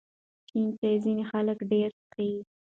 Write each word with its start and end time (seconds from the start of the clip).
شین 0.47 0.67
چای 0.79 0.95
ځینې 1.03 1.23
خلک 1.31 1.57
ډېر 1.71 1.89
څښي. 1.99 2.31